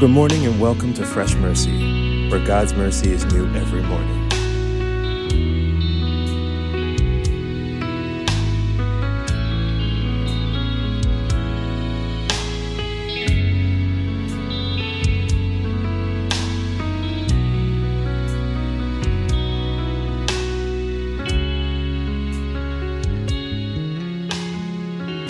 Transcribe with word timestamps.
Good 0.00 0.08
morning 0.08 0.46
and 0.46 0.58
welcome 0.58 0.94
to 0.94 1.04
Fresh 1.04 1.34
Mercy, 1.34 2.30
where 2.30 2.42
God's 2.46 2.72
mercy 2.72 3.12
is 3.12 3.26
new 3.34 3.44
every 3.54 3.82
morning. 3.82 4.28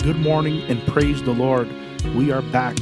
Good 0.01 0.15
morning 0.21 0.61
and 0.69 0.81
praise 0.87 1.21
the 1.21 1.33
Lord. 1.33 1.69
We 2.15 2.31
are 2.31 2.41
back 2.41 2.77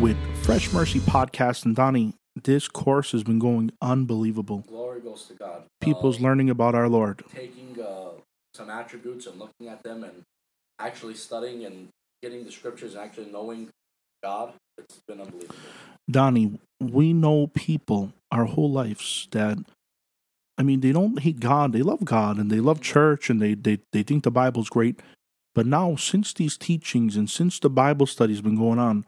with 0.00 0.16
Fresh 0.44 0.72
Mercy 0.74 1.00
Podcast. 1.00 1.64
And 1.64 1.74
Donnie, 1.74 2.12
this 2.42 2.68
course 2.68 3.12
has 3.12 3.22
been 3.24 3.38
going 3.38 3.70
unbelievable. 3.80 4.58
Glory 4.68 5.00
goes 5.00 5.24
to 5.28 5.34
God. 5.34 5.62
People's 5.80 6.20
Uh, 6.20 6.24
learning 6.24 6.50
about 6.50 6.74
our 6.74 6.88
Lord. 6.88 7.22
taking 7.34 7.80
uh, 7.80 8.10
some 8.52 8.68
attributes 8.68 9.26
and 9.26 9.38
looking 9.38 9.68
at 9.68 9.82
them 9.82 10.04
and 10.04 10.22
actually 10.78 11.14
studying 11.14 11.64
and 11.64 11.88
getting 12.22 12.44
the 12.44 12.52
scriptures 12.52 12.94
and 12.94 13.02
actually 13.02 13.30
knowing 13.30 13.68
God. 14.22 14.52
It's 14.76 15.00
been 15.08 15.20
unbelievable. 15.20 15.54
Donnie, 16.10 16.58
we 16.78 17.12
know 17.14 17.46
people 17.46 18.12
our 18.30 18.44
whole 18.44 18.70
lives 18.70 19.28
that, 19.30 19.56
I 20.58 20.62
mean, 20.62 20.80
they 20.80 20.92
don't 20.92 21.20
hate 21.20 21.40
God. 21.40 21.72
They 21.72 21.82
love 21.82 22.04
God 22.04 22.36
and 22.36 22.50
they 22.50 22.60
love 22.60 22.82
church 22.82 23.30
and 23.30 23.40
they, 23.40 23.54
they, 23.54 23.78
they 23.92 24.02
think 24.02 24.24
the 24.24 24.30
Bible's 24.30 24.68
great. 24.68 25.00
But 25.54 25.66
now, 25.66 25.94
since 25.94 26.32
these 26.32 26.58
teachings 26.58 27.14
and 27.16 27.30
since 27.30 27.60
the 27.60 27.70
Bible 27.70 28.06
study's 28.06 28.40
been 28.40 28.56
going 28.56 28.80
on, 28.80 29.06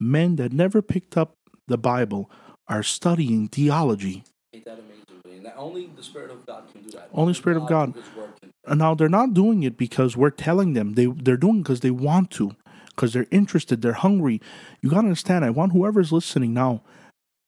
men 0.00 0.36
that 0.36 0.52
never 0.52 0.82
picked 0.82 1.16
up 1.16 1.34
the 1.66 1.78
Bible 1.78 2.30
are 2.68 2.82
studying 2.82 3.48
theology. 3.48 4.24
Ain't 4.52 4.64
that 4.64 4.78
amazing? 4.78 5.42
That 5.42 5.56
only 5.56 5.86
the 5.94 6.02
Spirit 6.02 6.30
of 6.30 6.44
God 6.46 6.64
can 6.72 6.82
do 6.82 6.90
that. 6.90 7.08
Only 7.12 7.32
Spirit 7.34 7.56
of 7.58 7.66
God. 7.68 7.92
through 7.92 8.02
His 8.02 8.14
word 8.16 8.30
can- 8.40 8.50
And 8.66 8.78
now 8.80 8.94
they're 8.94 9.08
not 9.08 9.34
doing 9.34 9.62
it 9.62 9.76
because 9.76 10.16
we're 10.16 10.30
telling 10.30 10.72
them. 10.74 10.94
They 10.94 11.06
they're 11.06 11.36
doing 11.36 11.62
because 11.62 11.80
they 11.80 11.90
want 11.90 12.30
to, 12.32 12.56
because 12.90 13.12
they're 13.12 13.26
interested, 13.30 13.80
they're 13.80 13.92
hungry. 13.94 14.40
You 14.82 14.90
gotta 14.90 15.02
understand. 15.08 15.44
I 15.44 15.50
want 15.50 15.72
whoever's 15.72 16.12
listening 16.12 16.52
now. 16.52 16.82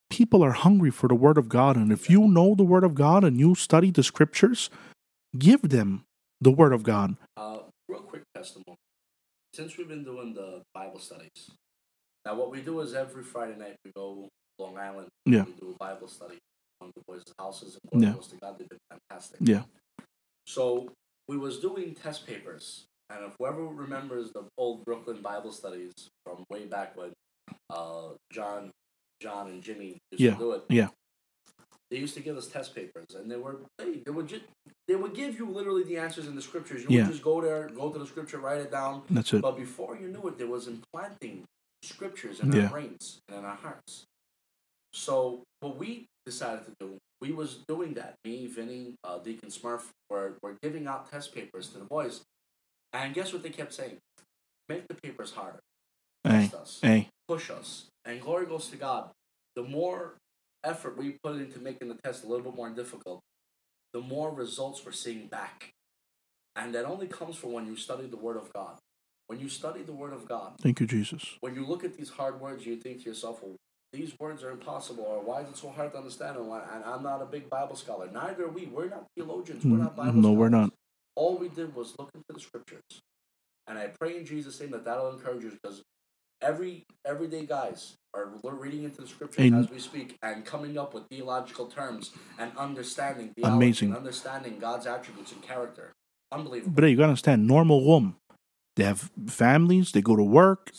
People 0.09 0.43
are 0.43 0.53
hungry 0.53 0.91
for 0.91 1.09
the 1.09 1.15
Word 1.15 1.39
of 1.39 1.49
God, 1.49 1.77
and 1.77 1.93
if 1.93 2.09
you 2.11 2.27
know 2.27 2.55
the 2.55 2.65
Word 2.65 2.85
of 2.85 2.95
God 2.95 3.23
and 3.23 3.39
you 3.39 3.55
study 3.55 3.91
the 3.91 4.03
Scriptures, 4.03 4.71
give 5.39 5.63
them 5.69 6.05
the 6.41 6.51
Word 6.51 6.73
of 6.73 6.83
God. 6.83 7.17
Uh, 7.37 7.59
real 7.89 8.01
quick 8.01 8.23
testimony. 8.35 8.77
Since 9.55 9.77
we've 9.77 9.89
been 9.89 10.05
doing 10.05 10.35
the 10.35 10.63
Bible 10.75 10.99
studies, 10.99 11.51
now 12.25 12.35
what 12.35 12.51
we 12.51 12.61
do 12.61 12.81
is 12.81 12.95
every 12.95 13.23
Friday 13.23 13.57
night 13.59 13.77
we 13.85 13.93
go 13.95 14.29
Long 14.59 14.77
Island. 14.79 15.09
Yeah. 15.27 15.45
We 15.45 15.53
do 15.53 15.75
a 15.75 15.77
Bible 15.79 16.09
study 16.09 16.39
on 16.81 16.91
the 16.95 17.03
boys' 17.09 17.23
houses 17.39 17.79
and 17.93 18.03
glory 18.03 18.17
Yeah. 18.17 18.29
to 18.29 18.37
God. 18.37 18.59
They've 18.59 18.69
been 18.69 18.79
fantastic. 18.91 19.39
Yeah. 19.41 19.63
So 20.47 20.93
we 21.29 21.37
was 21.39 21.59
doing 21.61 21.95
test 21.95 22.27
papers, 22.27 22.85
and 23.09 23.25
if 23.25 23.35
whoever 23.39 23.65
remembers 23.65 24.33
the 24.33 24.45
old 24.59 24.85
Brooklyn 24.85 25.23
Bible 25.23 25.53
studies 25.53 25.93
from 26.25 26.45
way 26.51 26.67
back 26.67 26.97
when 26.97 27.13
uh, 27.71 28.09
John, 28.33 28.71
John 29.21 29.49
and 29.49 29.63
Jimmy 29.63 29.99
used 30.11 30.21
Yeah, 30.23 30.33
to 30.33 30.39
do 30.39 30.53
it, 30.53 30.63
yeah. 30.69 30.89
they 31.91 31.99
used 31.99 32.15
to 32.15 32.21
give 32.21 32.37
us 32.37 32.47
test 32.49 32.75
papers, 32.75 33.07
and 33.15 33.31
they 33.31 33.37
were 33.37 33.61
hey, 33.79 34.03
they 34.05 34.11
would 34.11 34.27
just 34.29 34.43
they 34.89 34.97
would 34.97 35.15
give 35.15 35.39
you 35.39 35.49
literally 35.49 35.85
the 35.85 35.97
answers 35.99 36.27
in 36.27 36.35
the 36.35 36.43
scriptures. 36.43 36.83
You 36.83 36.89
Yeah. 36.91 37.03
would 37.05 37.13
just 37.13 37.23
go 37.23 37.41
there, 37.41 37.69
go 37.69 37.91
to 37.91 37.99
the 37.99 38.07
scripture, 38.07 38.39
write 38.39 38.61
it 38.61 38.71
down. 38.73 39.03
That's 39.09 39.33
it. 39.33 39.41
But 39.43 39.57
before 39.57 39.97
you 39.97 40.09
knew 40.09 40.27
it, 40.29 40.37
there 40.37 40.49
was 40.49 40.67
implanting 40.67 41.45
scriptures 41.83 42.41
in 42.41 42.53
Yeah. 42.53 42.65
our 42.65 42.69
brains 42.71 43.21
and 43.29 43.39
in 43.39 43.45
our 43.45 43.57
hearts. 43.57 44.05
So 44.93 45.45
what 45.61 45.77
we 45.77 46.07
decided 46.27 46.65
to 46.67 46.73
do, 46.81 46.99
we 47.21 47.33
was 47.33 47.63
doing 47.69 47.95
that. 47.95 48.17
Me, 48.25 48.47
Vinny, 48.47 48.95
uh, 49.05 49.19
Deacon 49.19 49.49
Smurf 49.51 49.89
were, 50.09 50.37
were 50.43 50.57
giving 50.63 50.87
out 50.87 51.11
test 51.11 51.35
papers 51.35 51.69
to 51.71 51.79
the 51.79 51.85
boys. 51.85 52.23
And 52.93 53.15
guess 53.15 53.33
what 53.33 53.43
they 53.43 53.51
kept 53.51 53.73
saying? 53.73 53.99
Make 54.69 54.89
the 54.89 54.95
papers 54.95 55.33
harder. 55.33 55.61
Test 56.25 56.55
us. 56.55 56.79
hey, 56.83 57.09
Push 57.29 57.51
us. 57.51 57.87
And 58.05 58.21
glory 58.21 58.47
goes 58.47 58.69
to 58.69 58.77
God. 58.77 59.11
The 59.55 59.63
more 59.63 60.17
effort 60.65 60.97
we 60.99 61.17
put 61.23 61.37
into 61.37 61.59
making 61.61 61.89
the 61.89 61.95
test 62.05 62.25
a 62.25 62.27
little 62.27 62.45
bit 62.45 62.55
more 62.55 62.71
difficult, 62.71 63.21
the 63.93 64.01
more 64.01 64.31
results 64.33 64.85
we're 64.85 64.93
seeing 64.93 65.27
back. 65.29 65.71
And 66.57 66.75
that 66.75 66.85
only 66.85 67.07
comes 67.07 67.37
from 67.37 67.53
when 67.53 67.67
you 67.67 67.77
study 67.77 68.07
the 68.07 68.17
Word 68.17 68.37
of 68.37 68.53
God. 68.53 68.77
When 69.31 69.39
you 69.39 69.49
study 69.49 69.83
the 69.83 69.93
Word 69.93 70.13
of 70.13 70.27
God, 70.27 70.55
thank 70.61 70.81
you, 70.81 70.89
Jesus. 70.89 71.37
when 71.41 71.55
you 71.55 71.65
look 71.65 71.85
at 71.85 71.97
these 71.97 72.11
hard 72.11 72.41
words, 72.41 72.67
you 72.67 72.75
think 72.75 73.05
to 73.05 73.05
yourself, 73.05 73.41
well, 73.41 73.55
these 73.93 74.13
words 74.19 74.43
are 74.43 74.51
impossible, 74.51 75.05
or 75.05 75.23
why 75.23 75.43
is 75.43 75.51
it 75.51 75.57
so 75.57 75.71
hard 75.71 75.93
to 75.93 75.99
understand? 75.99 76.37
And, 76.37 76.49
why, 76.49 76.63
and 76.75 76.83
I'm 76.85 77.05
not 77.05 77.23
a 77.23 77.27
big 77.27 77.49
Bible 77.49 77.77
scholar. 77.77 78.11
Neither 78.13 78.47
are 78.47 78.49
we. 78.49 78.67
We're 78.67 78.89
not 78.89 79.07
theologians. 79.17 79.65
We're 79.65 79.77
not 79.77 79.95
Bible 79.95 80.15
No, 80.15 80.33
we're 80.33 80.49
not. 80.49 80.73
All 81.15 81.39
we 81.39 81.49
did 81.49 81.77
was 81.77 81.95
look 81.97 82.11
into 82.13 82.27
the 82.29 82.41
scriptures. 82.41 82.83
And 83.69 83.79
I 83.79 83.93
pray 84.01 84.17
in 84.17 84.27
Jesus' 84.27 84.59
name 84.59 84.73
that 84.73 84.85
that'll 84.85 85.13
encourage 85.13 85.45
you 85.45 85.53
because 85.63 85.81
every 86.43 86.83
everyday 87.07 87.47
guys 87.47 87.95
are 88.13 88.33
reading 88.43 88.83
into 88.83 89.01
the 89.01 89.07
scriptures 89.07 89.45
And- 89.45 89.55
as 89.55 89.71
we 89.71 89.79
speak 89.79 90.17
and 90.25 90.45
coming 90.45 90.77
up 90.77 90.93
with 90.93 91.07
theological 91.09 91.67
terms 91.67 92.11
and 92.37 92.51
understanding 92.59 93.33
Amazing. 93.45 93.91
and 93.91 93.97
understanding 93.99 94.59
God's 94.59 94.89
attributes 94.89 95.31
and 95.31 95.41
character. 95.41 95.93
Unbelievable. 96.33 96.73
But 96.75 96.91
you 96.91 96.97
gotta 96.97 97.11
understand. 97.11 97.47
Normal 97.47 97.85
woman, 97.85 98.17
they 98.77 98.85
have 98.85 99.11
families. 99.29 99.93
They 99.93 100.03
go 100.03 100.17
to 100.17 100.23
work, 100.23 100.71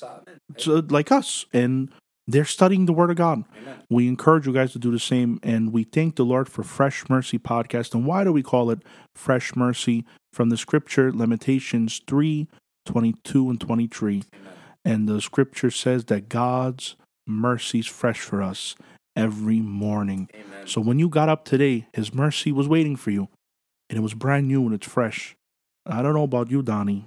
So, 0.57 0.83
like 0.89 1.11
us, 1.11 1.45
and 1.53 1.91
they're 2.27 2.45
studying 2.45 2.85
the 2.85 2.93
Word 2.93 3.09
of 3.09 3.17
God. 3.17 3.43
Amen. 3.61 3.83
We 3.89 4.07
encourage 4.07 4.47
you 4.47 4.53
guys 4.53 4.71
to 4.73 4.79
do 4.79 4.91
the 4.91 4.99
same, 4.99 5.39
and 5.43 5.73
we 5.73 5.83
thank 5.83 6.15
the 6.15 6.25
Lord 6.25 6.47
for 6.47 6.63
Fresh 6.63 7.09
Mercy 7.09 7.37
podcast. 7.37 7.93
And 7.93 8.05
why 8.05 8.23
do 8.23 8.31
we 8.31 8.43
call 8.43 8.69
it 8.69 8.83
Fresh 9.15 9.55
Mercy? 9.55 10.05
From 10.33 10.49
the 10.49 10.57
scripture, 10.57 11.11
Lamentations 11.11 12.01
3 12.07 12.47
22 12.85 13.49
and 13.49 13.59
23. 13.59 14.23
Amen. 14.33 14.53
And 14.85 15.09
the 15.09 15.21
scripture 15.21 15.69
says 15.69 16.05
that 16.05 16.29
God's 16.29 16.95
mercy's 17.27 17.85
fresh 17.85 18.21
for 18.21 18.41
us 18.41 18.75
every 19.15 19.59
morning. 19.59 20.29
Amen. 20.33 20.67
So 20.67 20.81
when 20.81 20.99
you 20.99 21.09
got 21.09 21.29
up 21.29 21.43
today, 21.45 21.87
His 21.93 22.13
mercy 22.13 22.51
was 22.51 22.67
waiting 22.67 22.95
for 22.95 23.11
you, 23.11 23.27
and 23.89 23.99
it 23.99 24.01
was 24.01 24.13
brand 24.13 24.47
new 24.47 24.65
and 24.65 24.73
it's 24.73 24.87
fresh. 24.87 25.35
I 25.85 26.01
don't 26.01 26.13
know 26.13 26.23
about 26.23 26.49
you, 26.49 26.61
Donnie, 26.61 27.05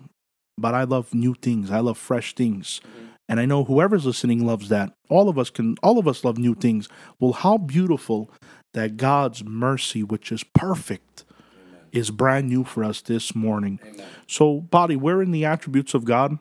but 0.59 0.75
I 0.75 0.85
love 0.85 1.13
new 1.15 1.35
things. 1.35 1.71
I 1.71 1.81
love 1.81 1.99
fresh 1.99 2.35
things. 2.35 2.81
Mhm. 2.85 3.09
And 3.29 3.41
I 3.41 3.47
know 3.47 3.65
whoever's 3.65 4.05
listening 4.07 4.45
loves 4.47 4.69
that. 4.69 4.93
All 5.09 5.29
of 5.29 5.39
us 5.39 5.51
can 5.51 5.77
all 5.83 5.99
of 5.99 6.07
us 6.07 6.25
love 6.25 6.39
new 6.39 6.55
things. 6.55 6.89
Well, 7.19 7.33
how 7.33 7.57
beautiful 7.59 8.31
that 8.75 8.97
God's 8.97 9.45
mercy, 9.45 10.03
which 10.03 10.31
is 10.31 10.45
perfect, 10.55 11.25
Amen. 11.69 11.81
is 11.93 12.11
brand 12.11 12.49
new 12.49 12.65
for 12.65 12.85
us 12.85 13.01
this 13.01 13.35
morning. 13.35 13.81
Amen. 13.85 14.07
So, 14.27 14.61
body, 14.61 14.97
we're 14.97 15.23
in 15.23 15.31
the 15.31 15.45
attributes 15.45 15.95
of 15.95 16.05
God. 16.05 16.39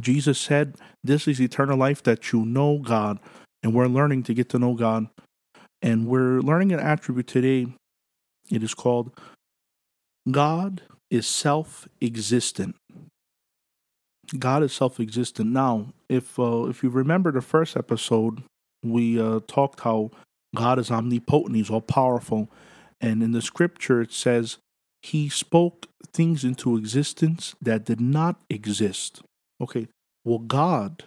Jesus 0.00 0.38
said, 0.40 0.76
This 1.04 1.28
is 1.28 1.40
eternal 1.40 1.76
life 1.76 2.02
that 2.04 2.32
you 2.32 2.44
know 2.46 2.78
God. 2.78 3.18
And 3.62 3.74
we're 3.74 3.86
learning 3.88 4.22
to 4.24 4.34
get 4.34 4.48
to 4.50 4.58
know 4.58 4.74
God. 4.74 5.08
And 5.82 6.06
we're 6.06 6.40
learning 6.40 6.72
an 6.72 6.80
attribute 6.80 7.26
today. 7.26 7.66
It 8.50 8.62
is 8.62 8.72
called 8.74 9.12
God 10.30 10.82
is 11.10 11.26
self 11.26 11.88
existent. 12.00 12.76
God 14.38 14.62
is 14.62 14.72
self 14.72 14.98
existent. 15.00 15.50
Now, 15.50 15.92
if 16.08 16.38
uh, 16.38 16.64
if 16.64 16.82
you 16.82 16.90
remember 16.90 17.32
the 17.32 17.40
first 17.40 17.76
episode, 17.76 18.42
we 18.82 19.20
uh, 19.20 19.40
talked 19.46 19.80
how 19.80 20.10
God 20.54 20.78
is 20.78 20.90
omnipotent, 20.90 21.56
He's 21.56 21.70
all 21.70 21.80
powerful. 21.80 22.50
And 23.00 23.22
in 23.22 23.32
the 23.32 23.42
scripture, 23.42 24.00
it 24.00 24.12
says, 24.12 24.58
He 25.02 25.28
spoke 25.28 25.86
things 26.12 26.44
into 26.44 26.76
existence 26.76 27.54
that 27.60 27.84
did 27.84 28.00
not 28.00 28.40
exist. 28.48 29.22
Okay, 29.60 29.88
well, 30.24 30.38
God, 30.38 31.04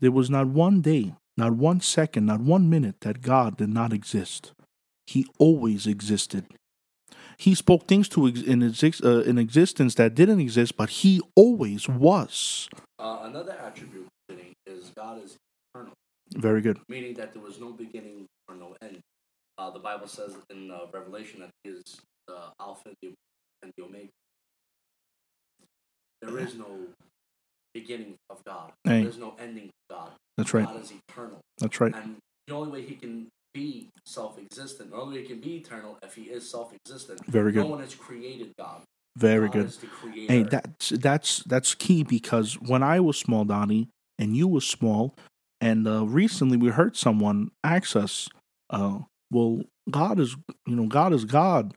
there 0.00 0.10
was 0.10 0.30
not 0.30 0.46
one 0.46 0.80
day, 0.80 1.14
not 1.36 1.52
one 1.52 1.80
second, 1.80 2.26
not 2.26 2.40
one 2.40 2.70
minute 2.70 2.96
that 3.02 3.22
God 3.22 3.58
did 3.58 3.68
not 3.68 3.92
exist. 3.92 4.52
He 5.06 5.26
always 5.38 5.86
existed. 5.86 6.46
He 7.40 7.54
spoke 7.54 7.86
things 7.88 8.06
to 8.10 8.28
ex- 8.28 8.42
in, 8.42 8.62
exist, 8.62 9.02
uh, 9.02 9.20
in 9.22 9.38
existence 9.38 9.94
that 9.94 10.14
didn't 10.14 10.40
exist, 10.40 10.76
but 10.76 10.90
He 10.90 11.22
always 11.34 11.88
was. 11.88 12.68
Uh, 12.98 13.20
another 13.22 13.56
attribute 13.66 14.06
is 14.66 14.92
God 14.94 15.24
is 15.24 15.36
eternal. 15.74 15.94
Very 16.36 16.60
good. 16.60 16.78
meaning 16.88 17.14
that 17.14 17.32
there 17.32 17.42
was 17.42 17.58
no 17.58 17.72
beginning 17.72 18.26
or 18.46 18.54
no 18.56 18.76
end. 18.82 18.98
Uh, 19.56 19.70
the 19.70 19.78
Bible 19.78 20.06
says 20.06 20.32
in 20.50 20.70
uh, 20.70 20.80
Revelation 20.92 21.40
that 21.40 21.48
He 21.64 21.70
is 21.70 21.82
the 22.28 22.36
Alpha 22.60 22.90
and 23.62 23.72
the 23.76 23.82
Omega. 23.84 24.08
There 26.20 26.38
is 26.38 26.54
no 26.54 26.68
beginning 27.72 28.16
of 28.28 28.44
God. 28.44 28.72
Hey. 28.84 29.02
There's 29.02 29.16
no 29.16 29.34
ending 29.40 29.70
of 29.88 29.96
God. 29.96 30.10
That's 30.36 30.52
right. 30.52 30.66
God 30.66 30.82
is 30.82 30.92
eternal, 31.08 31.40
That's 31.58 31.80
right. 31.80 31.94
and 31.94 32.16
the 32.46 32.54
only 32.54 32.70
way 32.70 32.82
He 32.86 32.96
can 32.96 33.28
be 33.52 33.88
self-existent, 34.04 34.92
only 34.94 35.22
He 35.22 35.28
can 35.28 35.40
be 35.40 35.56
eternal, 35.56 35.98
if 36.02 36.14
He 36.14 36.22
is 36.22 36.48
self-existent. 36.50 37.24
Very 37.26 37.52
good. 37.52 37.64
No 37.64 37.70
one 37.70 37.80
has 37.80 37.94
created 37.94 38.52
God. 38.58 38.82
Very 39.16 39.48
God 39.48 39.52
good. 39.52 39.74
Hey, 40.28 40.42
that's 40.44 40.90
that's 40.90 41.42
that's 41.44 41.74
key 41.74 42.04
because 42.04 42.54
when 42.54 42.82
I 42.82 43.00
was 43.00 43.18
small, 43.18 43.44
Donnie, 43.44 43.88
and 44.18 44.36
you 44.36 44.46
was 44.46 44.66
small, 44.66 45.14
And 45.60 45.86
uh, 45.86 46.06
recently, 46.06 46.56
we 46.56 46.70
heard 46.70 46.96
someone 46.96 47.50
ask 47.62 47.94
us, 47.94 48.28
uh, 48.70 49.00
"Well, 49.30 49.62
God 49.90 50.18
is, 50.18 50.36
you 50.66 50.76
know, 50.76 50.86
God 50.86 51.12
is 51.12 51.24
God, 51.24 51.74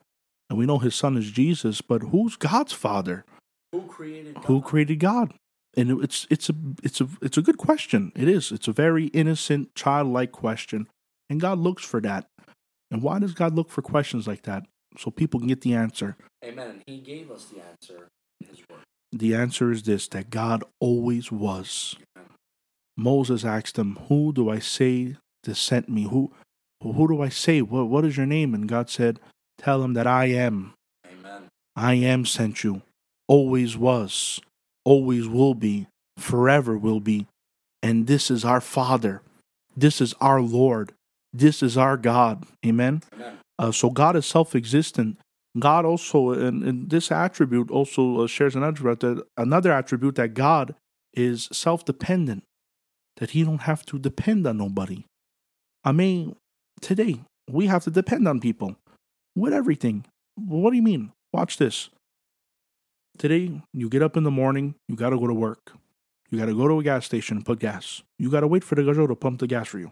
and 0.49 0.57
we 0.57 0.65
know 0.65 0.79
His 0.79 0.95
Son 0.95 1.17
is 1.17 1.29
Jesus, 1.31 1.81
but 1.81 2.01
who's 2.01 2.37
God's 2.37 2.73
Father? 2.73 3.25
Who 3.73 3.81
created 3.81 4.35
God? 4.35 4.45
Who 4.45 4.61
created 4.61 4.99
God?" 4.99 5.33
And 5.75 6.03
it's 6.03 6.27
it's 6.29 6.49
a 6.49 6.53
it's 6.81 7.01
a 7.01 7.09
it's 7.21 7.37
a 7.37 7.41
good 7.41 7.57
question. 7.57 8.11
It 8.15 8.29
is. 8.29 8.51
It's 8.51 8.67
a 8.67 8.73
very 8.73 9.07
innocent, 9.07 9.75
childlike 9.75 10.31
question, 10.31 10.87
and 11.29 11.41
God 11.41 11.59
looks 11.59 11.83
for 11.83 12.01
that. 12.01 12.27
And 12.91 13.01
why 13.01 13.19
does 13.19 13.33
God 13.33 13.55
look 13.55 13.69
for 13.69 13.81
questions 13.81 14.27
like 14.27 14.43
that? 14.43 14.65
So 14.97 15.09
people 15.09 15.39
can 15.39 15.49
get 15.49 15.61
the 15.61 15.73
answer. 15.73 16.15
Amen. 16.43 16.83
He 16.85 16.99
gave 16.99 17.31
us 17.31 17.45
the 17.45 17.61
answer 17.61 18.07
in 18.41 18.47
his 18.49 18.59
word. 18.69 18.81
The 19.11 19.33
answer 19.33 19.71
is 19.71 19.83
this: 19.83 20.07
that 20.09 20.29
God 20.29 20.63
always 20.79 21.31
was. 21.31 21.95
Amen. 22.15 22.29
Moses 22.95 23.43
asked 23.43 23.77
him, 23.77 23.97
"Who 24.07 24.31
do 24.33 24.49
I 24.49 24.59
say 24.59 25.17
that 25.43 25.55
sent 25.55 25.89
me? 25.89 26.03
Who, 26.03 26.31
who 26.81 27.07
do 27.07 27.21
I 27.21 27.29
say? 27.29 27.61
What, 27.61 27.87
what 27.87 28.05
is 28.05 28.17
your 28.17 28.27
name?" 28.27 28.53
And 28.53 28.67
God 28.67 28.89
said, 28.89 29.19
"Tell 29.57 29.83
him 29.83 29.93
that 29.93 30.07
I 30.07 30.25
am. 30.25 30.73
Amen. 31.07 31.49
I 31.75 31.95
am 31.95 32.25
sent 32.25 32.63
you. 32.63 32.83
Always 33.27 33.77
was, 33.77 34.39
always 34.85 35.27
will 35.27 35.55
be, 35.55 35.87
forever 36.17 36.77
will 36.77 36.99
be. 36.99 37.25
And 37.81 38.05
this 38.05 38.29
is 38.29 38.45
our 38.45 38.61
Father. 38.61 39.21
This 39.75 40.01
is 40.01 40.13
our 40.21 40.41
Lord. 40.41 40.93
This 41.33 41.63
is 41.63 41.77
our 41.77 41.97
God. 41.97 42.45
Amen." 42.65 43.01
Amen. 43.13 43.39
Uh, 43.59 43.71
so 43.71 43.89
God 43.89 44.15
is 44.15 44.25
self-existent. 44.25 45.17
God 45.59 45.85
also, 45.85 46.31
and, 46.31 46.63
and 46.63 46.89
this 46.89 47.11
attribute 47.11 47.69
also 47.69 48.21
uh, 48.21 48.27
shares 48.27 48.55
an 48.55 48.63
attribute 48.63 49.01
that 49.01 49.23
another 49.37 49.71
attribute 49.71 50.15
that 50.15 50.33
God 50.33 50.75
is 51.13 51.49
self-dependent, 51.51 52.43
that 53.17 53.31
He 53.31 53.43
don't 53.43 53.61
have 53.61 53.85
to 53.87 53.99
depend 53.99 54.47
on 54.47 54.57
nobody. 54.57 55.05
I 55.83 55.91
mean, 55.91 56.35
today 56.81 57.21
we 57.49 57.67
have 57.67 57.83
to 57.83 57.91
depend 57.91 58.27
on 58.27 58.39
people 58.39 58.77
with 59.35 59.53
everything. 59.53 60.05
What 60.35 60.71
do 60.71 60.77
you 60.77 60.81
mean? 60.81 61.11
Watch 61.31 61.57
this. 61.57 61.89
Today, 63.19 63.61
you 63.73 63.89
get 63.89 64.01
up 64.01 64.17
in 64.17 64.23
the 64.23 64.31
morning, 64.31 64.73
you 64.87 64.95
got 64.95 65.11
to 65.11 65.19
go 65.19 65.27
to 65.27 65.33
work. 65.33 65.73
You 66.31 66.39
got 66.39 66.47
to 66.47 66.55
go 66.55 66.67
to 66.67 66.79
a 66.79 66.83
gas 66.83 67.05
station 67.05 67.37
and 67.37 67.45
put 67.45 67.59
gas. 67.59 68.01
You 68.17 68.31
got 68.31 68.39
to 68.39 68.47
wait 68.47 68.63
for 68.63 68.73
the 68.73 68.81
gajot 68.81 69.07
to 69.07 69.15
pump 69.15 69.39
the 69.39 69.45
gas 69.45 69.67
for 69.67 69.77
you. 69.77 69.91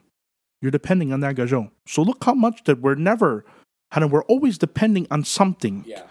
You're 0.61 0.71
depending 0.71 1.11
on 1.11 1.19
that 1.21 1.35
gajot. 1.35 1.71
So 1.87 2.01
look 2.01 2.23
how 2.23 2.33
much 2.33 2.63
that 2.65 2.79
we're 2.81 2.95
never, 2.95 3.45
and 3.91 4.11
we're 4.11 4.23
always 4.23 4.57
depending 4.57 5.07
on 5.11 5.23
something. 5.23 5.83
Yeah. 5.87 6.03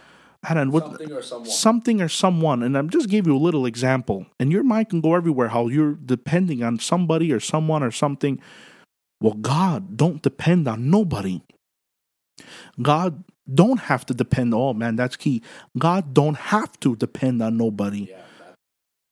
And 0.48 0.72
what, 0.72 0.84
Something 0.86 1.12
or 1.12 1.22
someone. 1.22 1.50
something 1.50 2.00
or 2.00 2.08
someone. 2.08 2.62
And 2.62 2.76
I'm 2.78 2.88
just 2.88 3.10
gave 3.10 3.26
you 3.26 3.36
a 3.36 3.38
little 3.38 3.66
example. 3.66 4.24
And 4.40 4.50
your 4.50 4.62
mind 4.64 4.88
can 4.88 5.02
go 5.02 5.14
everywhere 5.14 5.48
how 5.48 5.68
you're 5.68 5.92
depending 5.94 6.62
on 6.64 6.78
somebody 6.78 7.30
or 7.30 7.40
someone 7.40 7.82
or 7.82 7.90
something. 7.90 8.40
Well, 9.20 9.34
God 9.34 9.98
don't 9.98 10.22
depend 10.22 10.66
on 10.66 10.88
nobody. 10.90 11.42
God 12.80 13.22
don't 13.52 13.80
have 13.80 14.06
to 14.06 14.14
depend. 14.14 14.54
On 14.54 14.60
oh 14.60 14.72
man, 14.72 14.96
that's 14.96 15.16
key. 15.16 15.42
God 15.76 16.14
don't 16.14 16.36
have 16.36 16.78
to 16.80 16.96
depend 16.96 17.42
on 17.42 17.58
nobody. 17.58 18.08
yeah. 18.10 18.22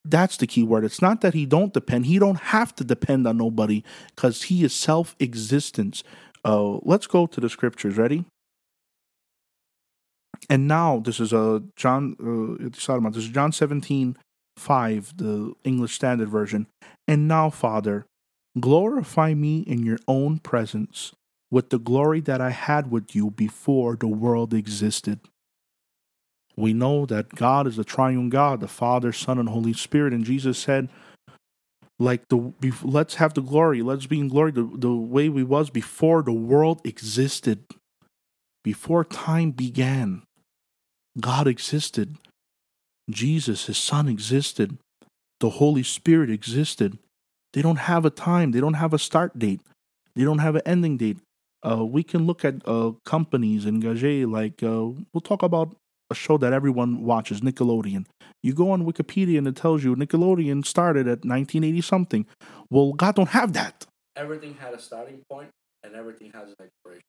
That, 0.04 0.10
That's 0.10 0.36
the 0.36 0.46
key 0.46 0.62
word. 0.62 0.84
It's 0.84 1.02
not 1.02 1.20
that 1.20 1.34
he 1.34 1.46
don't 1.46 1.72
depend. 1.72 2.06
He 2.06 2.18
don't 2.18 2.40
have 2.40 2.74
to 2.76 2.84
depend 2.84 3.26
on 3.26 3.36
nobody 3.36 3.82
because 4.14 4.44
he 4.44 4.64
is 4.64 4.74
self-existence. 4.74 6.02
Uh, 6.44 6.78
let's 6.82 7.06
go 7.06 7.26
to 7.26 7.40
the 7.40 7.48
scriptures. 7.48 7.96
Ready? 7.96 8.24
And 10.48 10.68
now 10.68 11.00
this 11.00 11.20
is 11.20 11.32
a 11.32 11.40
uh, 11.40 11.60
John. 11.76 12.16
Uh, 12.20 12.68
this 13.10 13.24
is 13.24 13.28
John 13.28 13.52
17, 13.52 14.16
5, 14.56 15.16
the 15.16 15.52
English 15.64 15.94
Standard 15.94 16.28
Version. 16.28 16.66
And 17.06 17.28
now, 17.28 17.50
Father, 17.50 18.06
glorify 18.58 19.34
me 19.34 19.60
in 19.60 19.84
your 19.84 19.98
own 20.06 20.38
presence 20.38 21.12
with 21.50 21.70
the 21.70 21.78
glory 21.78 22.20
that 22.20 22.40
I 22.40 22.50
had 22.50 22.90
with 22.90 23.14
you 23.14 23.30
before 23.30 23.96
the 23.96 24.08
world 24.08 24.52
existed. 24.52 25.20
We 26.58 26.72
know 26.72 27.06
that 27.06 27.36
God 27.36 27.68
is 27.68 27.76
the 27.76 27.84
triune 27.84 28.30
God, 28.30 28.58
the 28.58 28.66
Father, 28.66 29.12
Son, 29.12 29.38
and 29.38 29.48
Holy 29.48 29.72
Spirit. 29.72 30.12
And 30.12 30.24
Jesus 30.24 30.58
said, 30.58 30.88
like 32.00 32.28
the 32.28 32.52
let's 32.82 33.14
have 33.14 33.34
the 33.34 33.42
glory, 33.42 33.80
let's 33.80 34.06
be 34.06 34.18
in 34.18 34.28
glory 34.28 34.50
the, 34.50 34.68
the 34.74 34.92
way 34.92 35.28
we 35.28 35.44
was 35.44 35.70
before 35.70 36.22
the 36.22 36.32
world 36.32 36.80
existed, 36.84 37.64
before 38.64 39.04
time 39.04 39.52
began. 39.52 40.22
God 41.20 41.46
existed. 41.46 42.16
Jesus, 43.08 43.66
his 43.66 43.78
son, 43.78 44.08
existed. 44.08 44.78
The 45.38 45.50
Holy 45.50 45.84
Spirit 45.84 46.28
existed. 46.28 46.98
They 47.52 47.62
don't 47.62 47.76
have 47.76 48.04
a 48.04 48.10
time, 48.10 48.50
they 48.50 48.60
don't 48.60 48.74
have 48.74 48.92
a 48.92 48.98
start 48.98 49.38
date, 49.38 49.60
they 50.16 50.24
don't 50.24 50.38
have 50.38 50.56
an 50.56 50.62
ending 50.66 50.96
date. 50.96 51.18
Uh, 51.64 51.84
we 51.84 52.02
can 52.02 52.26
look 52.26 52.44
at 52.44 52.56
uh, 52.66 52.92
companies 53.04 53.64
and 53.64 53.80
Gage, 53.80 54.26
like 54.26 54.62
uh, 54.62 54.86
we'll 55.12 55.20
talk 55.22 55.42
about 55.44 55.76
a 56.10 56.14
show 56.14 56.38
that 56.38 56.52
everyone 56.52 57.04
watches, 57.04 57.40
Nickelodeon. 57.40 58.06
You 58.42 58.54
go 58.54 58.70
on 58.70 58.86
Wikipedia 58.86 59.38
and 59.38 59.48
it 59.48 59.56
tells 59.56 59.84
you 59.84 59.94
Nickelodeon 59.96 60.64
started 60.64 61.06
at 61.06 61.24
1980 61.24 61.80
something. 61.82 62.26
Well, 62.70 62.92
God 62.92 63.14
don't 63.14 63.30
have 63.30 63.52
that. 63.54 63.86
everything 64.16 64.54
had 64.54 64.74
a 64.74 64.80
starting 64.80 65.20
point 65.30 65.50
and 65.84 65.94
everything 65.94 66.32
has 66.32 66.48
an 66.48 66.56
expiration. 66.60 67.04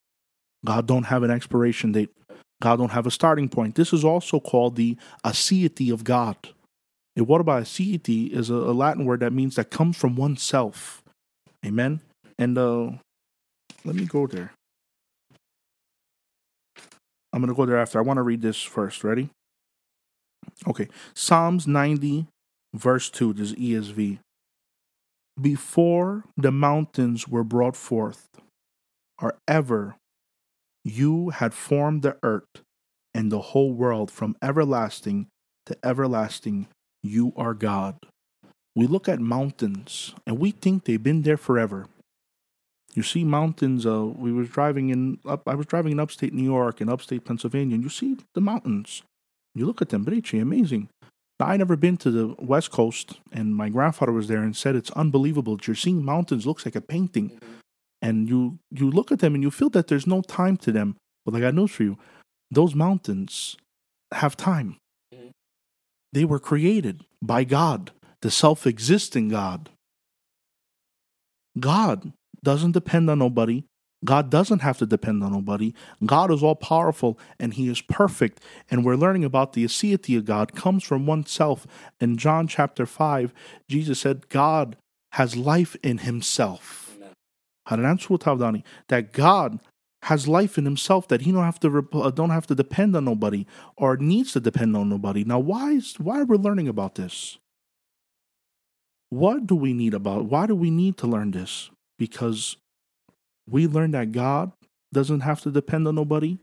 God 0.66 0.86
don't 0.88 1.06
have 1.06 1.24
an 1.24 1.32
expiration 1.32 1.92
date. 1.92 2.10
God 2.62 2.78
don't 2.78 2.92
have 2.92 3.08
a 3.08 3.12
starting 3.12 3.48
point. 3.50 3.76
This 3.76 3.94
is 3.94 4.04
also 4.04 4.40
called 4.40 4.76
the 4.76 4.98
aseity 5.26 5.92
of 5.94 6.04
God. 6.04 6.36
And 7.16 7.28
what 7.28 7.42
about 7.42 7.64
aseity 7.64 8.32
is 8.32 8.50
a, 8.50 8.56
a 8.56 8.74
Latin 8.74 9.06
word 9.06 9.22
that 9.22 9.34
means 9.34 9.56
that 9.56 9.72
comes 9.72 9.98
from 9.98 10.16
oneself. 10.16 11.02
Amen. 11.66 12.02
And 12.38 12.58
uh, 12.58 12.92
let 13.86 13.96
me 13.96 14.06
go 14.06 14.28
there. 14.28 14.52
I'm 17.32 17.42
gonna 17.42 17.54
go 17.54 17.66
there 17.66 17.78
after. 17.78 18.00
I 18.00 18.04
want 18.04 18.18
to 18.18 18.24
read 18.24 18.42
this 18.42 18.62
first. 18.62 19.04
Ready? 19.04 19.30
Okay. 20.68 20.88
Psalms 21.14 21.68
90, 21.68 22.28
verse 22.74 23.10
2. 23.10 23.34
This 23.34 23.52
is 23.52 23.56
ESV. 23.56 24.20
Before 25.40 26.26
the 26.36 26.52
mountains 26.52 27.28
were 27.28 27.44
brought 27.44 27.76
forth, 27.76 28.28
or 29.22 29.36
ever 29.48 29.96
you 30.84 31.30
had 31.30 31.54
formed 31.54 32.02
the 32.02 32.18
earth 32.24 32.64
and 33.14 33.32
the 33.32 33.40
whole 33.40 33.74
world 33.74 34.12
from 34.12 34.36
everlasting 34.42 35.28
to 35.66 35.78
everlasting. 35.84 36.68
You 37.04 37.34
are 37.36 37.54
God. 37.54 37.98
We 38.76 38.88
look 38.88 39.08
at 39.08 39.20
mountains 39.20 40.14
and 40.26 40.40
we 40.40 40.52
think 40.52 40.86
they've 40.86 41.02
been 41.02 41.24
there 41.24 41.38
forever. 41.38 41.88
You 42.96 43.04
see 43.04 43.24
mountains. 43.24 43.86
Uh, 43.86 44.06
we 44.06 44.34
were 44.34 44.44
driving 44.44 44.90
in 44.90 45.20
up. 45.26 45.48
I 45.48 45.56
was 45.56 45.68
driving 45.68 45.92
in 45.92 46.00
upstate 46.00 46.34
New 46.34 46.44
York 46.44 46.82
and 46.82 46.90
upstate 46.90 47.26
Pennsylvania, 47.26 47.76
and 47.76 47.84
you 47.84 47.90
see 47.90 48.18
the 48.34 48.42
mountains. 48.42 49.04
You 49.56 49.66
look 49.66 49.82
at 49.82 49.90
them, 49.90 50.06
Brecci, 50.06 50.42
amazing. 50.42 50.90
Now, 51.40 51.48
I 51.48 51.58
never 51.58 51.76
been 51.76 51.98
to 51.98 52.12
the 52.12 52.36
West 52.40 52.72
Coast, 52.72 53.20
and 53.32 53.56
my 53.56 53.70
grandfather 53.70 54.12
was 54.12 54.28
there 54.28 54.44
and 54.44 54.56
said 54.56 54.76
it's 54.76 54.92
unbelievable. 54.92 55.58
You're 55.66 55.76
seeing 55.76 56.04
mountains 56.04 56.46
looks 56.46 56.66
like 56.66 56.76
a 56.76 56.82
painting 56.82 57.40
and 58.02 58.30
you 58.30 58.60
you 58.72 58.90
look 58.90 59.12
at 59.12 59.20
them 59.20 59.34
and 59.34 59.44
you 59.44 59.52
feel 59.52 59.70
that 59.72 59.88
there's 59.88 60.08
no 60.08 60.22
time 60.22 60.58
to 60.58 60.72
them. 60.72 60.96
But 61.26 61.36
I 61.36 61.40
got 61.40 61.54
news 61.54 61.72
for 61.72 61.84
you: 61.84 61.98
those 62.52 62.76
mountains 62.76 63.58
have 64.14 64.38
time. 64.38 64.78
Mhm. 65.14 65.32
They 66.14 66.26
were 66.26 66.40
created 66.40 67.06
by 67.22 67.44
God, 67.44 67.92
the 68.22 68.32
self-existing 68.32 69.30
God. 69.30 69.70
God 71.60 72.14
doesn't 72.44 72.72
depend 72.72 73.10
on 73.10 73.20
nobody. 73.20 73.64
God 74.06 74.30
doesn't 74.30 74.60
have 74.60 74.78
to 74.78 74.86
depend 74.86 75.24
on 75.24 75.34
nobody. 75.34 75.74
God 76.06 76.32
is 76.32 76.42
all 76.42 76.56
powerful 76.56 77.20
and 77.40 77.54
he 77.54 77.70
is 77.70 77.82
perfect. 77.82 78.42
And 78.72 78.86
we're 78.86 78.96
learning 78.96 79.26
about 79.26 79.54
the 79.54 79.66
aseity 79.66 80.18
of 80.18 80.26
God 80.26 80.56
comes 80.56 80.84
from 80.84 81.06
oneself. 81.06 81.68
In 82.00 82.18
John 82.18 82.48
chapter 82.48 82.86
5, 82.86 83.34
Jesus 83.68 84.00
said, 84.00 84.30
God 84.30 84.78
has 85.14 85.36
life 85.36 85.76
in 85.84 86.00
himself. 86.00 86.96
Amen. 86.98 88.64
That 88.88 89.12
God 89.12 89.60
has 90.04 90.28
life 90.28 90.58
in 90.58 90.66
himself 90.66 91.08
that 91.10 91.22
he 91.22 91.32
don't 91.32 91.44
have 91.44 91.60
to 91.60 91.88
uh, 91.94 92.12
don't 92.12 92.30
have 92.30 92.48
to 92.48 92.56
depend 92.56 92.96
on 92.96 93.04
nobody 93.04 93.46
or 93.76 93.98
needs 93.98 94.32
to 94.34 94.40
depend 94.40 94.76
on 94.78 94.88
nobody. 94.88 95.26
Now 95.26 95.40
why 95.40 95.72
is 95.72 95.96
why 96.00 96.22
are 96.22 96.26
we 96.26 96.38
learning 96.38 96.70
about 96.70 96.96
this? 96.96 97.38
What 99.10 99.46
do 99.46 99.56
we 99.56 99.74
need 99.74 99.94
about 99.94 100.26
why 100.26 100.46
do 100.46 100.56
we 100.56 100.72
need 100.72 100.98
to 100.98 101.08
learn 101.08 101.32
this? 101.32 101.70
Because 102.00 102.58
we 103.48 103.68
learn 103.68 103.92
that 103.92 104.12
God 104.12 104.54
doesn't 104.92 105.20
have 105.20 105.42
to 105.42 105.52
depend 105.52 105.88
on 105.88 105.94
nobody, 105.94 106.40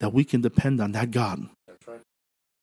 that 0.00 0.12
we 0.12 0.24
can 0.24 0.40
depend 0.40 0.80
on 0.80 0.92
that 0.92 1.12
God 1.12 1.48
That's 1.68 1.86
right. 1.86 2.00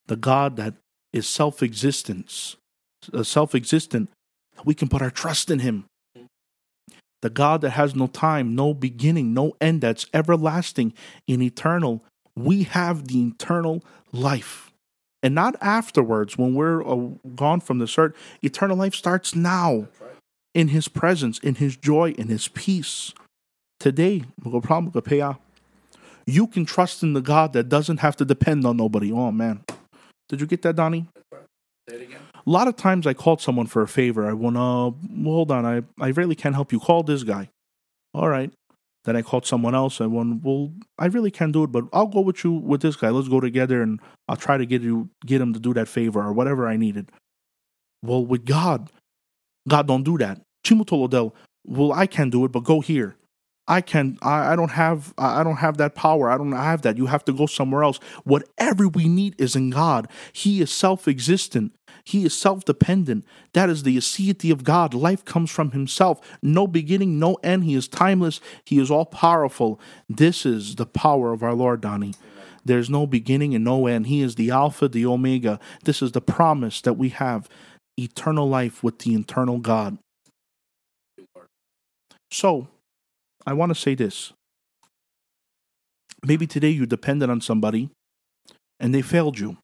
the 0.08 0.18
God 0.18 0.58
that 0.58 0.74
is 1.14 1.28
self-existence, 1.28 2.58
uh, 3.14 3.24
self-existent. 3.24 4.10
We 4.66 4.74
can 4.74 4.90
put 4.90 5.02
our 5.02 5.12
trust 5.12 5.50
in 5.50 5.60
Him. 5.60 5.86
The 7.22 7.30
God 7.30 7.62
that 7.62 7.72
has 7.72 7.96
no 7.96 8.08
time, 8.08 8.56
no 8.56 8.74
beginning, 8.74 9.34
no 9.34 9.54
end, 9.62 9.82
that's 9.82 10.08
everlasting 10.14 10.94
and 11.28 11.44
eternal. 11.44 12.04
We 12.36 12.64
have 12.64 13.08
the 13.08 13.28
eternal 13.28 13.84
life, 14.12 14.72
and 15.22 15.36
not 15.36 15.56
afterwards 15.62 16.38
when 16.38 16.56
we're 16.56 16.82
uh, 16.82 17.10
gone 17.36 17.60
from 17.60 17.78
this 17.78 17.98
earth. 17.98 18.14
Eternal 18.42 18.76
life 18.76 18.96
starts 18.96 19.36
now. 19.36 19.88
In 20.54 20.70
His 20.70 20.88
presence, 20.88 21.40
in 21.40 21.56
His 21.56 21.78
joy, 21.78 22.12
in 22.12 22.28
His 22.28 22.48
peace. 22.48 23.14
Today, 23.80 24.24
you 26.28 26.48
can 26.48 26.66
trust 26.66 27.04
in 27.04 27.14
the 27.14 27.22
God 27.22 27.54
that 27.54 27.70
doesn't 27.70 27.98
have 27.98 28.16
to 28.18 28.26
depend 28.26 28.66
on 28.66 28.78
nobody. 28.78 29.12
Oh 29.12 29.32
man. 29.32 29.64
Did 30.30 30.40
you 30.40 30.48
get 30.48 30.62
that, 30.62 30.76
Donnie? 30.76 31.08
Say 31.90 31.96
it 31.96 32.02
again. 32.04 32.22
A 32.34 32.50
lot 32.50 32.68
of 32.68 32.76
times 32.76 33.06
I 33.06 33.14
called 33.14 33.42
someone 33.42 33.68
for 33.68 33.82
a 33.82 33.88
favor. 33.88 34.28
I 34.28 34.34
want 34.34 34.56
to, 34.56 35.24
hold 35.24 35.52
on, 35.52 35.66
I, 35.66 35.84
I 36.04 36.10
really 36.10 36.36
can't 36.36 36.56
help 36.56 36.72
you. 36.72 36.80
Call 36.80 37.04
this 37.04 37.24
guy. 37.24 37.50
All 38.14 38.30
right. 38.30 38.52
Then 39.04 39.16
I 39.16 39.24
called 39.24 39.46
someone 39.46 39.74
else. 39.74 40.00
I 40.00 40.06
went, 40.06 40.44
well, 40.44 40.72
I 41.00 41.08
really 41.08 41.32
can't 41.32 41.52
do 41.52 41.64
it, 41.64 41.72
but 41.72 41.86
I'll 41.92 42.08
go 42.08 42.22
with 42.22 42.44
you 42.44 42.52
with 42.52 42.82
this 42.82 42.96
guy. 42.96 43.10
Let's 43.10 43.28
go 43.28 43.40
together 43.40 43.82
and 43.82 44.00
I'll 44.28 44.38
try 44.38 44.58
to 44.58 44.66
get 44.66 44.84
you, 44.84 45.10
get 45.26 45.42
him 45.42 45.54
to 45.54 45.60
do 45.60 45.74
that 45.74 45.88
favor 45.88 46.22
or 46.22 46.34
whatever 46.34 46.68
I 46.68 46.78
needed. 46.78 47.12
Well, 48.04 48.26
with 48.26 48.46
God, 48.46 48.92
God 49.68 49.88
don't 49.88 50.04
do 50.04 50.18
that. 50.18 50.42
Chimutolodel, 50.64 51.34
well, 51.66 51.94
I 51.94 52.08
can't 52.08 52.32
do 52.32 52.46
it, 52.46 52.52
but 52.52 52.64
go 52.64 52.82
here. 52.82 53.16
I 53.68 53.80
can 53.80 54.18
I, 54.22 54.54
I 54.54 54.56
don't 54.56 54.72
have 54.72 55.14
I 55.18 55.44
don't 55.44 55.58
have 55.58 55.78
that 55.78 55.96
power. 55.96 56.30
I 56.30 56.38
don't 56.38 56.52
have 56.52 56.82
that. 56.82 56.98
You 56.98 57.06
have 57.06 57.24
to 57.26 57.34
go 57.34 57.46
somewhere 57.46 57.84
else. 57.84 58.00
Whatever 58.24 58.88
we 58.88 59.08
need 59.08 59.40
is 59.40 59.56
in 59.56 59.70
God. 59.70 60.10
He 60.34 60.62
is 60.62 60.72
self-existent. 60.72 61.74
He 62.04 62.26
is 62.26 62.38
self-dependent. 62.38 63.24
That 63.54 63.70
is 63.70 63.84
the 63.84 63.96
aseity 63.98 64.52
of 64.52 64.64
God. 64.64 64.94
Life 64.94 65.24
comes 65.24 65.52
from 65.52 65.72
himself. 65.72 66.20
No 66.42 66.66
beginning, 66.68 67.20
no 67.20 67.36
end. 67.36 67.64
He 67.64 67.76
is 67.76 67.88
timeless. 67.88 68.42
He 68.66 68.80
is 68.80 68.90
all 68.90 69.06
powerful. 69.06 69.80
This 70.10 70.46
is 70.46 70.76
the 70.76 70.88
power 70.88 71.32
of 71.32 71.44
our 71.44 71.54
Lord 71.54 71.82
Donnie. 71.82 72.16
There's 72.66 72.90
no 72.90 73.08
beginning 73.08 73.56
and 73.56 73.64
no 73.64 73.88
end. 73.88 74.08
He 74.08 74.22
is 74.22 74.36
the 74.36 74.52
Alpha, 74.52 74.88
the 74.88 75.06
Omega. 75.06 75.60
This 75.84 76.02
is 76.02 76.12
the 76.12 76.22
promise 76.22 76.82
that 76.82 76.94
we 76.94 77.10
have 77.10 77.48
eternal 78.04 78.48
life 78.48 78.84
with 78.84 79.00
the 79.00 79.16
eternal 79.16 79.60
God. 79.60 79.98
So, 82.32 82.68
I 83.46 83.54
want 83.54 83.72
to 83.72 83.80
say 83.80 83.96
this. 83.96 84.34
Maybe 86.24 86.48
today 86.48 86.70
you 86.70 86.86
depended 86.86 87.30
on 87.30 87.42
somebody 87.42 87.90
and 88.80 88.94
they 88.94 89.02
failed 89.02 89.40
you. 89.40 89.58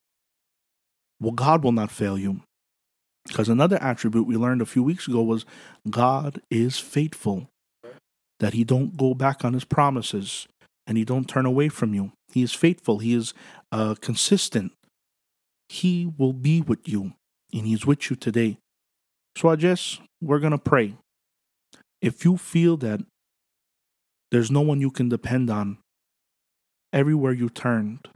Well, 1.20 1.32
God 1.32 1.62
will 1.62 1.72
not 1.72 1.90
fail 1.90 2.18
you. 2.18 2.40
Because 3.26 3.48
another 3.48 3.76
attribute 3.82 4.26
we 4.26 4.36
learned 4.36 4.62
a 4.62 4.66
few 4.66 4.82
weeks 4.82 5.06
ago 5.06 5.22
was 5.22 5.44
God 5.88 6.40
is 6.50 6.78
faithful. 6.78 7.48
That 8.40 8.54
he 8.54 8.64
don't 8.64 8.96
go 8.96 9.14
back 9.14 9.44
on 9.44 9.52
his 9.52 9.64
promises 9.64 10.46
and 10.86 10.96
he 10.96 11.04
don't 11.04 11.28
turn 11.28 11.44
away 11.44 11.68
from 11.68 11.94
you. 11.94 12.12
He 12.32 12.42
is 12.42 12.54
faithful. 12.54 12.98
He 12.98 13.14
is 13.14 13.34
uh, 13.70 13.96
consistent. 14.00 14.72
He 15.68 16.10
will 16.16 16.32
be 16.32 16.60
with 16.60 16.88
you 16.88 17.12
and 17.52 17.66
he's 17.66 17.86
with 17.86 18.10
you 18.10 18.16
today. 18.16 18.58
So 19.36 19.48
I 19.48 19.56
we're 20.20 20.40
going 20.40 20.52
to 20.52 20.58
pray. 20.58 20.96
If 22.00 22.24
you 22.24 22.36
feel 22.36 22.76
that 22.78 23.00
there's 24.30 24.50
no 24.50 24.60
one 24.60 24.80
you 24.80 24.90
can 24.90 25.08
depend 25.08 25.48
on. 25.48 25.78
Everywhere 26.92 27.32
you 27.32 27.48
turned, 27.48 28.08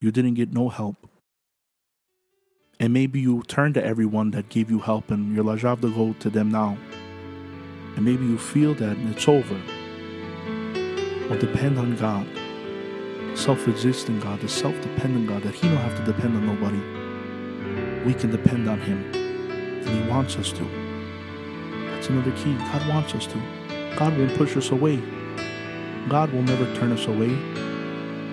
you 0.00 0.10
didn't 0.10 0.34
get 0.34 0.52
no 0.52 0.68
help. 0.68 0.96
And 2.80 2.92
maybe 2.92 3.20
you 3.20 3.42
turned 3.42 3.74
to 3.74 3.84
everyone 3.84 4.30
that 4.32 4.48
gave 4.48 4.70
you 4.70 4.78
help 4.78 5.10
and 5.10 5.34
you're 5.34 5.44
lajav 5.44 5.80
to 5.82 5.94
go 5.94 6.14
to 6.20 6.30
them 6.30 6.50
now. 6.50 6.76
And 7.96 8.04
maybe 8.04 8.24
you 8.24 8.38
feel 8.38 8.74
that 8.74 8.96
it's 9.10 9.28
over. 9.28 9.60
Well, 11.28 11.38
depend 11.38 11.78
on 11.78 11.96
God. 11.96 12.26
Self-existing 13.38 14.20
God, 14.20 14.40
the 14.40 14.48
self-dependent 14.48 15.28
God, 15.28 15.42
that 15.42 15.54
He 15.54 15.68
don't 15.68 15.76
have 15.76 15.96
to 15.98 16.12
depend 16.12 16.36
on 16.36 16.46
nobody. 16.46 16.93
We 18.04 18.14
can 18.14 18.30
depend 18.30 18.68
on 18.68 18.80
Him. 18.80 19.10
And 19.14 19.88
He 19.88 20.10
wants 20.10 20.36
us 20.36 20.52
to. 20.52 20.64
That's 21.90 22.08
another 22.08 22.32
key. 22.32 22.54
God 22.54 22.88
wants 22.88 23.14
us 23.14 23.26
to. 23.26 23.40
God 23.96 24.16
won't 24.18 24.34
push 24.36 24.56
us 24.56 24.70
away. 24.70 25.02
God 26.08 26.32
will 26.32 26.42
never 26.42 26.72
turn 26.76 26.92
us 26.92 27.06
away. 27.06 27.30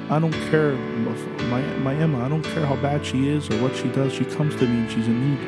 I 0.10 0.20
don't 0.20 0.34
care, 0.50 0.74
my, 0.74 1.62
my 1.78 1.96
Emma, 1.96 2.25
I 2.25 2.28
don't 2.28 2.44
care 2.44 2.66
how 2.66 2.75
bad 2.75 3.06
she 3.06 3.30
is 3.30 3.50
or 3.50 3.62
what 3.62 3.75
she 3.75 3.88
does. 3.90 4.12
She 4.12 4.25
comes 4.25 4.56
to 4.58 4.68
me 4.68 4.80
and 4.80 4.92
she's 4.92 5.08
in 5.08 5.32
need. 5.32 5.40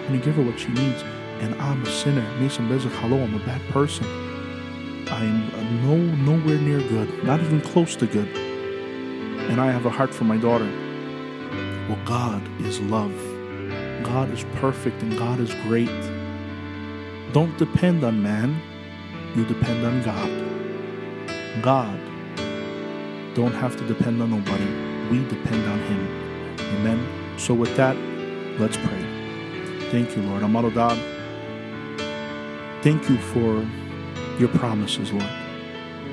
I'm 0.00 0.08
going 0.08 0.20
to 0.20 0.24
give 0.24 0.34
her 0.34 0.42
what 0.42 0.60
she 0.60 0.68
needs. 0.68 1.02
And 1.40 1.54
I'm 1.54 1.82
a 1.82 1.86
sinner. 1.86 2.28
Mason 2.38 2.68
Bezak, 2.68 2.92
I'm 3.02 3.34
a 3.34 3.38
bad 3.46 3.62
person. 3.70 4.06
I'm 5.08 5.86
no 5.86 5.96
nowhere 5.96 6.58
near 6.58 6.80
good, 6.88 7.24
not 7.24 7.40
even 7.40 7.60
close 7.60 7.96
to 7.96 8.06
good. 8.06 8.28
And 9.48 9.60
I 9.60 9.70
have 9.70 9.86
a 9.86 9.90
heart 9.90 10.14
for 10.14 10.24
my 10.24 10.36
daughter. 10.36 10.70
Well, 11.88 11.98
God 12.04 12.42
is 12.62 12.80
love. 12.80 13.31
God 14.04 14.30
is 14.30 14.44
perfect 14.56 15.02
and 15.02 15.16
God 15.16 15.40
is 15.40 15.54
great. 15.66 15.88
Don't 17.32 17.56
depend 17.58 18.04
on 18.04 18.22
man, 18.22 18.60
you 19.34 19.44
depend 19.44 19.84
on 19.86 20.02
God. 20.02 21.62
God 21.62 21.98
don't 23.34 23.54
have 23.54 23.76
to 23.76 23.86
depend 23.86 24.20
on 24.20 24.30
nobody. 24.30 24.64
We 25.10 25.26
depend 25.28 25.66
on 25.66 25.78
Him. 25.80 26.58
Amen. 26.76 27.38
So 27.38 27.54
with 27.54 27.74
that, 27.76 27.96
let's 28.58 28.76
pray. 28.76 29.04
Thank 29.90 30.16
you, 30.16 30.22
Lord. 30.22 30.42
Amado 30.42 30.70
God, 30.70 30.98
thank 32.82 33.08
you 33.08 33.18
for 33.18 33.66
your 34.38 34.48
promises, 34.48 35.12
Lord. 35.12 35.30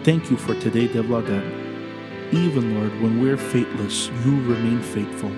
Thank 0.03 0.31
you 0.31 0.37
for 0.37 0.53
today, 0.55 0.87
Devla, 0.87 1.25
that 1.25 2.33
even, 2.33 2.75
Lord, 2.79 3.01
when 3.01 3.21
we're 3.21 3.37
faithless, 3.37 4.07
you 4.23 4.31
remain 4.43 4.81
faithful. 4.81 5.31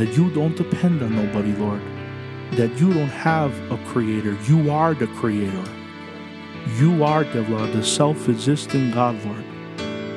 That 0.00 0.16
you 0.16 0.30
don't 0.30 0.56
depend 0.56 1.02
on 1.02 1.14
nobody, 1.14 1.52
Lord. 1.52 1.82
That 2.52 2.80
you 2.80 2.90
don't 2.90 3.10
have 3.10 3.52
a 3.70 3.76
creator. 3.88 4.34
You 4.48 4.70
are 4.70 4.94
the 4.94 5.08
creator. 5.08 5.70
You 6.78 7.04
are, 7.04 7.22
Devla, 7.22 7.70
the 7.70 7.84
self 7.84 8.26
existing 8.26 8.92
God, 8.92 9.22
Lord, 9.26 9.44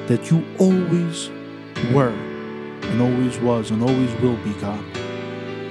that 0.07 0.31
you 0.31 0.41
always 0.57 1.29
were 1.93 2.15
and 2.83 3.01
always 3.01 3.37
was 3.39 3.71
and 3.71 3.81
always 3.81 4.09
will 4.21 4.37
be, 4.37 4.53
God. 4.53 4.81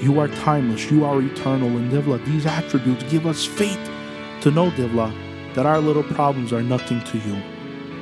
You 0.02 0.20
are 0.20 0.28
timeless, 0.28 0.90
you 0.90 1.06
are 1.06 1.22
eternal, 1.22 1.68
and 1.68 1.90
Devla, 1.90 2.22
these 2.26 2.44
attributes 2.44 3.04
give 3.04 3.26
us 3.26 3.46
faith 3.46 3.80
to 4.42 4.50
know, 4.50 4.70
Devla, 4.72 5.10
that 5.54 5.64
our 5.64 5.78
little 5.78 6.04
problems 6.04 6.52
are 6.52 6.62
nothing 6.62 7.02
to 7.04 7.16
you. 7.16 7.42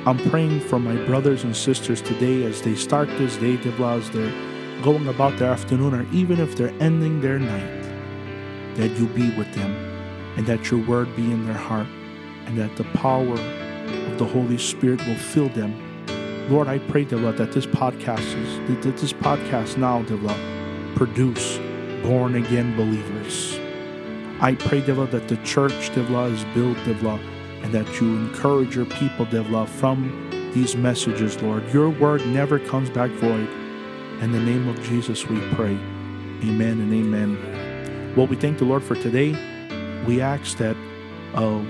I'm 0.05 0.17
praying 0.29 0.59
for 0.59 0.77
my 0.77 0.97
brothers 1.05 1.45
and 1.45 1.55
sisters 1.55 2.01
today 2.01 2.43
as 2.43 2.61
they 2.61 2.75
start 2.75 3.07
this 3.17 3.37
day, 3.37 3.55
Devla, 3.55 3.99
as 3.99 4.09
they're 4.09 4.50
going 4.81 5.07
about 5.07 5.37
their 5.37 5.49
afternoon, 5.49 5.93
or 5.93 6.05
even 6.11 6.39
if 6.39 6.55
they're 6.55 6.73
ending 6.79 7.21
their 7.21 7.39
night, 7.39 7.83
that 8.75 8.89
you 8.97 9.07
be 9.07 9.35
with 9.37 9.53
them 9.53 9.71
and 10.37 10.45
that 10.47 10.71
your 10.71 10.85
word 10.85 11.13
be 11.15 11.23
in 11.23 11.45
their 11.45 11.53
heart 11.53 11.87
and 12.45 12.57
that 12.57 12.75
the 12.77 12.83
power 12.95 13.33
of 13.33 14.17
the 14.17 14.25
Holy 14.25 14.57
Spirit 14.57 15.05
will 15.05 15.15
fill 15.15 15.49
them. 15.49 15.73
Lord, 16.49 16.67
I 16.67 16.79
pray, 16.79 17.05
dear 17.05 17.19
Lord, 17.19 17.37
that 17.37 17.51
this 17.51 17.65
podcast 17.65 18.19
is 18.19 18.83
that 18.83 18.97
this 18.97 19.13
podcast 19.13 19.77
now, 19.77 20.01
dear 20.03 20.17
Lord, 20.17 20.95
produce 20.95 21.57
born 22.01 22.35
again 22.35 22.75
believers. 22.75 23.59
I 24.41 24.55
pray, 24.55 24.81
dear 24.81 24.95
Lord, 24.95 25.11
that 25.11 25.27
the 25.27 25.37
church, 25.37 25.93
dear 25.93 26.03
Lord, 26.05 26.31
is 26.31 26.43
built, 26.55 26.77
dear 26.83 26.95
Lord, 26.95 27.21
and 27.61 27.71
that 27.73 28.01
you 28.01 28.17
encourage 28.17 28.75
your 28.75 28.85
people, 28.85 29.25
dear 29.25 29.43
Lord, 29.43 29.69
from 29.69 30.29
these 30.53 30.75
messages, 30.75 31.41
Lord. 31.41 31.71
Your 31.71 31.89
word 31.89 32.25
never 32.25 32.59
comes 32.59 32.89
back 32.89 33.11
void. 33.11 33.47
In 34.21 34.31
the 34.31 34.39
name 34.39 34.67
of 34.67 34.79
Jesus, 34.83 35.27
we 35.27 35.39
pray. 35.55 35.71
Amen 36.43 36.79
and 36.79 36.93
amen. 36.93 38.13
Well, 38.15 38.27
we 38.27 38.35
thank 38.35 38.59
the 38.59 38.65
Lord 38.65 38.83
for 38.83 38.93
today. 38.93 39.31
We 40.05 40.21
ask 40.21 40.57
that. 40.57 40.77
Uh, 41.33 41.63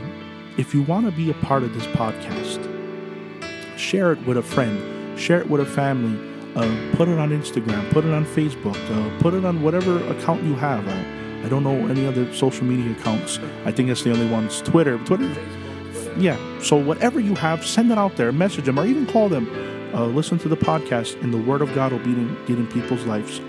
if 0.58 0.74
you 0.74 0.81
want 0.81 1.05
to 1.05 1.13
be 1.13 1.31
a 1.31 1.34
part 1.36 1.63
of 1.63 1.74
this 1.74 1.86
podcast, 1.88 2.60
share 3.77 4.12
it 4.12 4.20
with 4.25 4.36
a 4.36 4.41
friend, 4.41 5.17
share 5.17 5.39
it 5.39 5.50
with 5.50 5.62
a 5.62 5.65
family, 5.65 6.20
uh, 6.55 6.96
put 6.98 7.08
it 7.08 7.17
on 7.17 7.29
Instagram, 7.29 7.89
put 7.91 8.03
it 8.03 8.13
on 8.13 8.25
Facebook, 8.25 8.75
uh, 8.75 9.22
put 9.22 9.34
it 9.34 9.46
on 9.46 9.62
whatever 9.62 10.05
account 10.10 10.43
you 10.43 10.55
have. 10.55 10.86
Uh, 10.86 11.46
I 11.46 11.48
don't 11.48 11.63
know 11.63 11.88
any 11.88 12.05
other 12.05 12.34
social 12.34 12.65
media 12.65 12.91
accounts. 12.91 13.39
I 13.63 13.72
think 13.72 13.88
that's 13.88 14.03
the 14.03 14.12
only 14.12 14.27
ones. 14.27 14.62
Twitter, 14.62 14.98
Twitter. 15.05 15.34
Yeah. 16.17 16.38
So 16.60 16.75
whatever 16.75 17.22
you 17.22 17.36
have, 17.36 17.65
send 17.65 17.93
it 17.93 17.98
out 17.98 18.17
there, 18.17 18.34
message 18.34 18.65
them, 18.65 18.77
or 18.77 18.86
even 18.86 19.08
call 19.08 19.29
them. 19.29 19.48
Uh, 19.94 20.06
listen 20.06 20.40
to 20.40 20.48
the 20.48 20.56
podcast, 20.56 21.22
and 21.22 21.34
the 21.34 21.38
Word 21.38 21.62
of 21.62 21.74
God 21.76 21.92
will 21.92 22.00
be 22.00 22.12
in, 22.12 22.34
get 22.46 22.58
in 22.58 22.66
people's 22.68 23.04
lives. 23.06 23.42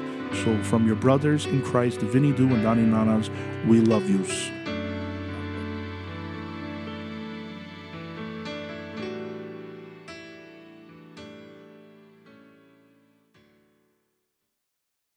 So 0.42 0.60
from 0.64 0.86
your 0.86 0.96
brothers 0.96 1.46
in 1.46 1.62
Christ, 1.62 2.00
Vinny 2.00 2.32
Do 2.32 2.48
and 2.48 2.62
Donnie 2.62 2.82
Nanas, 2.82 3.30
we 3.66 3.80
love 3.80 4.08
yous. 4.10 4.50